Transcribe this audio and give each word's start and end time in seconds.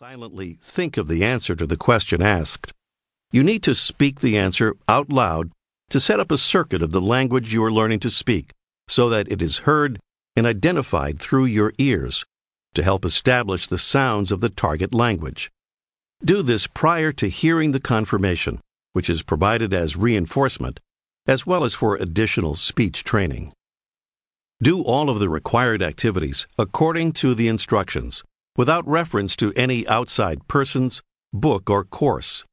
Silently 0.00 0.56
think 0.62 0.96
of 0.96 1.08
the 1.08 1.24
answer 1.24 1.56
to 1.56 1.66
the 1.66 1.76
question 1.76 2.22
asked. 2.22 2.72
You 3.32 3.42
need 3.42 3.64
to 3.64 3.74
speak 3.74 4.20
the 4.20 4.38
answer 4.38 4.76
out 4.88 5.10
loud 5.10 5.50
to 5.90 5.98
set 5.98 6.20
up 6.20 6.30
a 6.30 6.38
circuit 6.38 6.82
of 6.82 6.92
the 6.92 7.00
language 7.00 7.52
you 7.52 7.64
are 7.64 7.72
learning 7.72 7.98
to 8.00 8.10
speak 8.10 8.52
so 8.86 9.08
that 9.08 9.26
it 9.28 9.42
is 9.42 9.66
heard 9.66 9.98
and 10.36 10.46
identified 10.46 11.18
through 11.18 11.46
your 11.46 11.72
ears 11.78 12.24
to 12.74 12.84
help 12.84 13.04
establish 13.04 13.66
the 13.66 13.76
sounds 13.76 14.30
of 14.30 14.40
the 14.40 14.50
target 14.50 14.94
language. 14.94 15.50
Do 16.24 16.42
this 16.42 16.68
prior 16.68 17.10
to 17.14 17.28
hearing 17.28 17.72
the 17.72 17.80
confirmation, 17.80 18.60
which 18.92 19.10
is 19.10 19.22
provided 19.22 19.74
as 19.74 19.96
reinforcement, 19.96 20.78
as 21.26 21.44
well 21.44 21.64
as 21.64 21.74
for 21.74 21.96
additional 21.96 22.54
speech 22.54 23.02
training. 23.02 23.52
Do 24.62 24.80
all 24.80 25.10
of 25.10 25.18
the 25.18 25.28
required 25.28 25.82
activities 25.82 26.46
according 26.56 27.14
to 27.14 27.34
the 27.34 27.48
instructions 27.48 28.22
without 28.58 28.86
reference 28.88 29.36
to 29.36 29.52
any 29.54 29.86
outside 29.86 30.48
persons, 30.48 31.00
book, 31.32 31.70
or 31.70 31.84
course. 31.84 32.44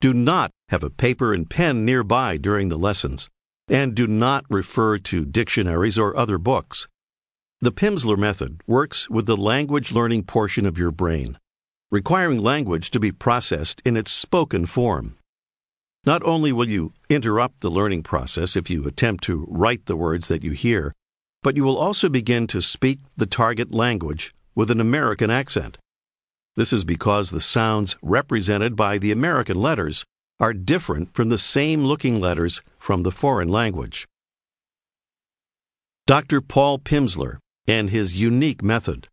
Do 0.00 0.14
not 0.14 0.50
have 0.70 0.82
a 0.82 0.88
paper 0.88 1.34
and 1.34 1.48
pen 1.48 1.84
nearby 1.84 2.38
during 2.38 2.70
the 2.70 2.78
lessons, 2.78 3.28
and 3.68 3.94
do 3.94 4.06
not 4.06 4.46
refer 4.48 4.96
to 4.98 5.26
dictionaries 5.26 5.98
or 5.98 6.16
other 6.16 6.38
books. 6.38 6.88
The 7.60 7.70
Pimsleur 7.70 8.16
method 8.16 8.62
works 8.66 9.10
with 9.10 9.26
the 9.26 9.36
language 9.36 9.92
learning 9.92 10.24
portion 10.24 10.64
of 10.64 10.78
your 10.78 10.90
brain, 10.90 11.38
requiring 11.90 12.40
language 12.40 12.90
to 12.92 12.98
be 12.98 13.12
processed 13.12 13.82
in 13.84 13.98
its 13.98 14.10
spoken 14.10 14.64
form. 14.64 15.18
Not 16.06 16.22
only 16.24 16.52
will 16.52 16.68
you 16.68 16.94
interrupt 17.10 17.60
the 17.60 17.70
learning 17.70 18.02
process 18.02 18.56
if 18.56 18.70
you 18.70 18.86
attempt 18.86 19.24
to 19.24 19.46
write 19.50 19.84
the 19.84 19.94
words 19.94 20.28
that 20.28 20.42
you 20.42 20.52
hear, 20.52 20.94
but 21.42 21.54
you 21.54 21.64
will 21.64 21.76
also 21.76 22.08
begin 22.08 22.46
to 22.46 22.62
speak 22.62 23.00
the 23.14 23.26
target 23.26 23.74
language 23.74 24.32
with 24.54 24.70
an 24.70 24.80
American 24.80 25.30
accent. 25.30 25.78
This 26.56 26.72
is 26.72 26.84
because 26.84 27.30
the 27.30 27.40
sounds 27.40 27.96
represented 28.02 28.76
by 28.76 28.98
the 28.98 29.12
American 29.12 29.60
letters 29.60 30.04
are 30.38 30.52
different 30.52 31.14
from 31.14 31.28
the 31.28 31.38
same 31.38 31.84
looking 31.84 32.20
letters 32.20 32.62
from 32.78 33.02
the 33.02 33.12
foreign 33.12 33.48
language. 33.48 34.06
Dr. 36.06 36.40
Paul 36.40 36.78
Pimsleur 36.78 37.38
and 37.66 37.90
his 37.90 38.20
unique 38.20 38.62
method. 38.62 39.08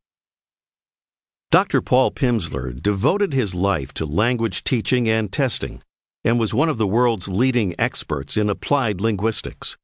Dr. 1.52 1.82
Paul 1.82 2.12
Pimsleur 2.12 2.72
devoted 2.82 3.34
his 3.34 3.56
life 3.56 3.94
to 3.94 4.06
language 4.06 4.64
teaching 4.64 5.08
and 5.08 5.32
testing 5.32 5.82
and 6.24 6.40
was 6.40 6.54
one 6.54 6.68
of 6.68 6.78
the 6.78 6.88
world's 6.88 7.28
leading 7.28 7.74
experts 7.80 8.36
in 8.36 8.50
applied 8.50 9.00
linguistics. 9.00 9.78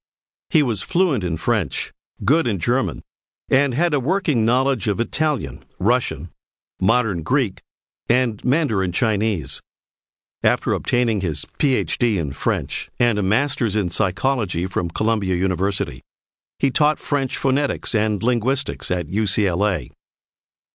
He 0.50 0.62
was 0.62 0.82
fluent 0.82 1.24
in 1.24 1.38
French, 1.38 1.94
good 2.24 2.48
in 2.48 2.60
German, 2.60 3.04
and 3.50 3.74
had 3.74 3.94
a 3.94 4.00
working 4.00 4.46
knowledge 4.46 4.88
of 4.88 5.00
Italian, 5.00 5.64
Russian, 5.80 6.30
modern 6.80 7.22
Greek, 7.22 7.62
and 8.10 8.44
Mandarin 8.44 8.92
Chinese. 8.92 9.62
After 10.44 10.74
obtaining 10.74 11.22
his 11.22 11.46
PhD 11.58 12.18
in 12.18 12.34
French 12.34 12.90
and 13.00 13.18
a 13.18 13.24
master's 13.24 13.76
in 13.76 13.90
psychology 13.90 14.68
from 14.68 14.90
Columbia 14.90 15.36
University, 15.36 16.02
he 16.60 16.72
taught 16.72 17.00
French 17.00 17.38
phonetics 17.38 17.94
and 17.96 18.22
linguistics 18.22 18.92
at 18.92 19.08
UCLA. 19.08 19.92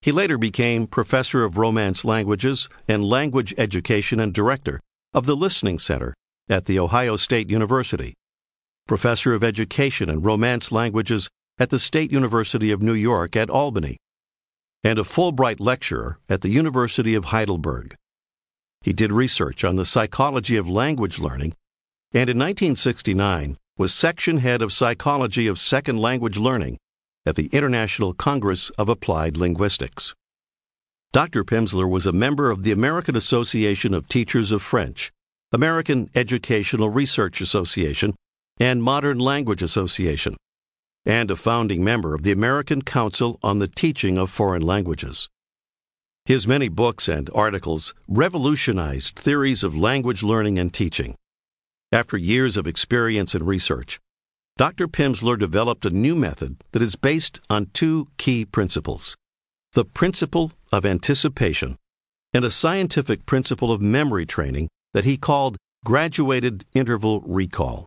He 0.02 0.12
later 0.12 0.38
became 0.38 0.86
professor 0.86 1.44
of 1.44 1.58
Romance 1.58 2.04
languages 2.04 2.68
and 2.88 3.04
language 3.04 3.54
education 3.58 4.18
and 4.18 4.32
director 4.32 4.80
of 5.12 5.26
the 5.26 5.36
Listening 5.36 5.78
Center 5.78 6.14
at 6.48 6.64
The 6.64 6.78
Ohio 6.78 7.16
State 7.16 7.50
University, 7.50 8.14
professor 8.86 9.34
of 9.34 9.44
education 9.44 10.10
and 10.10 10.24
Romance 10.24 10.72
languages 10.72 11.28
at 11.60 11.68
the 11.68 11.78
State 11.78 12.10
University 12.10 12.70
of 12.70 12.80
New 12.80 12.94
York 12.94 13.36
at 13.36 13.50
Albany, 13.50 13.98
and 14.82 14.98
a 14.98 15.02
Fulbright 15.02 15.60
lecturer 15.60 16.18
at 16.26 16.40
the 16.40 16.48
University 16.48 17.14
of 17.14 17.26
Heidelberg. 17.26 17.94
He 18.80 18.94
did 18.94 19.12
research 19.12 19.62
on 19.62 19.76
the 19.76 19.84
psychology 19.84 20.56
of 20.56 20.66
language 20.66 21.18
learning, 21.18 21.52
and 22.12 22.30
in 22.30 22.38
1969 22.38 23.58
was 23.76 23.92
section 23.92 24.38
head 24.38 24.62
of 24.62 24.72
psychology 24.72 25.46
of 25.46 25.58
second 25.58 25.98
language 25.98 26.38
learning 26.38 26.78
at 27.26 27.36
the 27.36 27.48
International 27.48 28.14
Congress 28.14 28.70
of 28.70 28.88
Applied 28.88 29.36
Linguistics. 29.36 30.14
Dr. 31.12 31.44
Pimsleur 31.44 31.90
was 31.90 32.06
a 32.06 32.12
member 32.12 32.50
of 32.50 32.62
the 32.62 32.72
American 32.72 33.16
Association 33.16 33.92
of 33.92 34.08
Teachers 34.08 34.50
of 34.50 34.62
French, 34.62 35.12
American 35.52 36.08
Educational 36.14 36.88
Research 36.88 37.42
Association, 37.42 38.14
and 38.58 38.82
Modern 38.82 39.18
Language 39.18 39.62
Association 39.62 40.36
and 41.04 41.30
a 41.30 41.36
founding 41.36 41.82
member 41.82 42.14
of 42.14 42.22
the 42.22 42.32
American 42.32 42.82
Council 42.82 43.38
on 43.42 43.58
the 43.58 43.68
Teaching 43.68 44.18
of 44.18 44.30
Foreign 44.30 44.62
Languages. 44.62 45.28
His 46.26 46.46
many 46.46 46.68
books 46.68 47.08
and 47.08 47.30
articles 47.34 47.94
revolutionized 48.06 49.18
theories 49.18 49.64
of 49.64 49.76
language 49.76 50.22
learning 50.22 50.58
and 50.58 50.72
teaching. 50.72 51.16
After 51.90 52.16
years 52.16 52.56
of 52.56 52.66
experience 52.66 53.34
and 53.34 53.46
research, 53.46 53.98
Dr. 54.56 54.86
Pimsleur 54.86 55.38
developed 55.38 55.86
a 55.86 55.90
new 55.90 56.14
method 56.14 56.62
that 56.72 56.82
is 56.82 56.94
based 56.94 57.40
on 57.48 57.70
two 57.72 58.08
key 58.18 58.44
principles 58.44 59.16
the 59.72 59.84
principle 59.84 60.52
of 60.72 60.84
anticipation 60.84 61.76
and 62.34 62.44
a 62.44 62.50
scientific 62.50 63.24
principle 63.24 63.72
of 63.72 63.80
memory 63.80 64.26
training 64.26 64.68
that 64.92 65.04
he 65.04 65.16
called 65.16 65.56
graduated 65.84 66.64
interval 66.74 67.20
recall. 67.20 67.86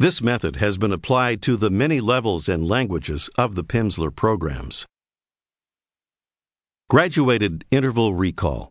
This 0.00 0.22
method 0.22 0.56
has 0.56 0.78
been 0.78 0.94
applied 0.94 1.42
to 1.42 1.58
the 1.58 1.68
many 1.68 2.00
levels 2.00 2.48
and 2.48 2.66
languages 2.66 3.28
of 3.36 3.54
the 3.54 3.62
Pimsleur 3.62 4.10
programs. 4.10 4.86
Graduated 6.88 7.66
Interval 7.70 8.14
Recall 8.14 8.70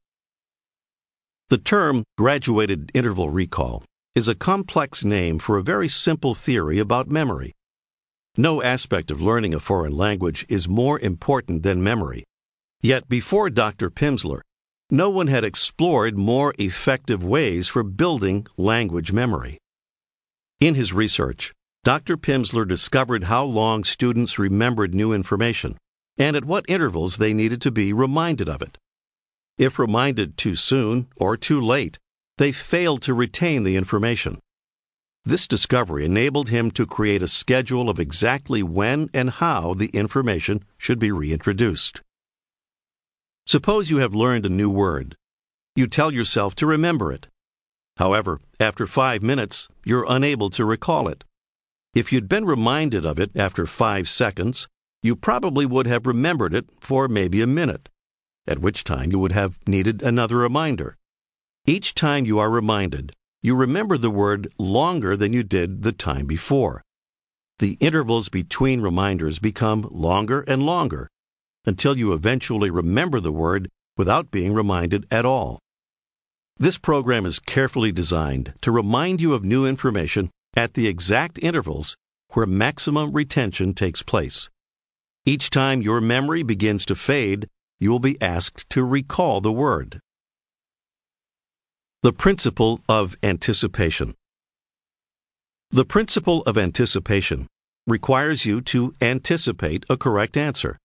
The 1.49 1.59
term 1.59 2.03
graduated 2.17 2.89
interval 2.95 3.29
recall 3.29 3.83
is 4.15 4.27
a 4.27 4.33
complex 4.33 5.05
name 5.05 5.37
for 5.37 5.55
a 5.55 5.61
very 5.61 5.87
simple 5.87 6.33
theory 6.33 6.79
about 6.79 7.11
memory. 7.11 7.53
No 8.35 8.63
aspect 8.63 9.11
of 9.11 9.21
learning 9.21 9.53
a 9.53 9.59
foreign 9.59 9.95
language 9.95 10.47
is 10.49 10.67
more 10.67 10.99
important 10.99 11.61
than 11.61 11.83
memory. 11.83 12.23
Yet 12.81 13.07
before 13.07 13.51
Dr. 13.51 13.91
Pimsleur, 13.91 14.41
no 14.89 15.11
one 15.11 15.27
had 15.27 15.43
explored 15.43 16.17
more 16.17 16.55
effective 16.57 17.23
ways 17.23 17.67
for 17.67 17.83
building 17.83 18.47
language 18.57 19.11
memory. 19.11 19.59
In 20.59 20.75
his 20.75 20.91
research, 20.91 21.53
Dr. 21.85 22.17
Pimsleur 22.17 22.67
discovered 22.67 23.23
how 23.25 23.45
long 23.45 23.85
students 23.85 24.37
remembered 24.37 24.93
new 24.93 25.13
information 25.13 25.77
and 26.17 26.35
at 26.35 26.43
what 26.43 26.65
intervals 26.67 27.15
they 27.15 27.33
needed 27.33 27.61
to 27.61 27.71
be 27.71 27.93
reminded 27.93 28.49
of 28.49 28.61
it. 28.61 28.77
If 29.57 29.79
reminded 29.79 30.35
too 30.35 30.57
soon 30.57 31.07
or 31.15 31.37
too 31.37 31.61
late, 31.61 31.97
they 32.37 32.51
failed 32.51 33.01
to 33.03 33.13
retain 33.13 33.63
the 33.63 33.77
information. 33.77 34.39
This 35.23 35.47
discovery 35.47 36.03
enabled 36.03 36.49
him 36.49 36.71
to 36.71 36.85
create 36.85 37.23
a 37.23 37.29
schedule 37.29 37.89
of 37.89 37.97
exactly 37.97 38.61
when 38.61 39.09
and 39.13 39.29
how 39.29 39.73
the 39.73 39.87
information 39.87 40.65
should 40.77 40.99
be 40.99 41.11
reintroduced. 41.11 42.01
Suppose 43.47 43.89
you 43.89 43.97
have 43.97 44.13
learned 44.13 44.45
a 44.45 44.49
new 44.49 44.69
word. 44.69 45.15
You 45.77 45.87
tell 45.87 46.11
yourself 46.11 46.53
to 46.55 46.65
remember 46.65 47.13
it. 47.13 47.29
However, 47.99 48.39
after 48.61 48.87
five 48.87 49.21
minutes, 49.21 49.67
you're 49.83 50.05
unable 50.07 50.49
to 50.51 50.63
recall 50.63 51.09
it. 51.09 51.25
If 51.93 52.13
you'd 52.13 52.29
been 52.29 52.45
reminded 52.45 53.05
of 53.05 53.19
it 53.19 53.31
after 53.35 53.65
five 53.65 54.07
seconds, 54.07 54.69
you 55.03 55.17
probably 55.17 55.65
would 55.65 55.85
have 55.85 56.07
remembered 56.07 56.53
it 56.53 56.69
for 56.79 57.09
maybe 57.09 57.41
a 57.41 57.47
minute, 57.47 57.89
at 58.47 58.59
which 58.59 58.85
time 58.85 59.11
you 59.11 59.19
would 59.19 59.33
have 59.33 59.59
needed 59.67 60.01
another 60.01 60.37
reminder. 60.37 60.95
Each 61.65 61.93
time 61.93 62.23
you 62.25 62.39
are 62.39 62.49
reminded, 62.49 63.11
you 63.41 63.53
remember 63.53 63.97
the 63.97 64.09
word 64.09 64.47
longer 64.57 65.17
than 65.17 65.33
you 65.33 65.43
did 65.43 65.83
the 65.83 65.91
time 65.91 66.25
before. 66.25 66.81
The 67.59 67.75
intervals 67.81 68.29
between 68.29 68.79
reminders 68.79 69.39
become 69.39 69.89
longer 69.91 70.45
and 70.47 70.65
longer 70.65 71.09
until 71.65 71.97
you 71.97 72.13
eventually 72.13 72.69
remember 72.69 73.19
the 73.19 73.33
word 73.33 73.67
without 73.97 74.31
being 74.31 74.53
reminded 74.53 75.05
at 75.11 75.25
all. 75.25 75.59
This 76.61 76.77
program 76.77 77.25
is 77.25 77.39
carefully 77.39 77.93
designed 77.93 78.53
to 78.63 78.69
remind 78.69 79.21
you 79.21 79.33
of 79.33 79.45
new 79.45 79.65
information 79.65 80.29
at 80.57 80.73
the 80.73 80.89
exact 80.89 81.39
intervals 81.41 81.95
where 82.33 82.45
maximum 82.45 83.13
retention 83.13 83.73
takes 83.73 84.03
place. 84.03 84.49
Each 85.25 85.49
time 85.49 85.81
your 85.81 86.01
memory 86.01 86.43
begins 86.43 86.85
to 86.87 86.95
fade, 86.95 87.47
you 87.79 87.89
will 87.89 87.99
be 87.99 88.21
asked 88.21 88.69
to 88.71 88.83
recall 88.83 89.39
the 89.39 89.53
word. 89.53 90.01
The 92.03 92.11
principle 92.11 92.81
of 92.89 93.15
anticipation. 93.23 94.15
The 95.71 95.85
principle 95.85 96.41
of 96.41 96.57
anticipation 96.57 97.47
requires 97.87 98.43
you 98.43 98.59
to 98.63 98.93
anticipate 99.01 99.85
a 99.89 99.95
correct 99.95 100.35
answer. 100.35 100.77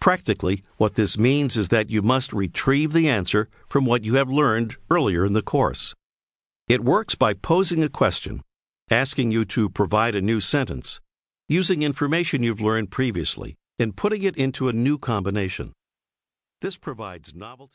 Practically, 0.00 0.62
what 0.76 0.94
this 0.94 1.18
means 1.18 1.56
is 1.56 1.68
that 1.68 1.90
you 1.90 2.02
must 2.02 2.32
retrieve 2.32 2.92
the 2.92 3.08
answer 3.08 3.48
from 3.68 3.84
what 3.84 4.04
you 4.04 4.14
have 4.14 4.28
learned 4.28 4.76
earlier 4.90 5.24
in 5.24 5.32
the 5.32 5.42
course. 5.42 5.94
It 6.68 6.84
works 6.84 7.14
by 7.14 7.34
posing 7.34 7.82
a 7.82 7.88
question, 7.88 8.42
asking 8.90 9.30
you 9.30 9.44
to 9.46 9.68
provide 9.68 10.14
a 10.14 10.22
new 10.22 10.40
sentence, 10.40 11.00
using 11.48 11.82
information 11.82 12.42
you've 12.42 12.60
learned 12.60 12.90
previously, 12.90 13.56
and 13.78 13.96
putting 13.96 14.22
it 14.22 14.36
into 14.36 14.68
a 14.68 14.72
new 14.72 14.98
combination. 14.98 15.72
This 16.60 16.76
provides 16.76 17.34
novelty. 17.34 17.74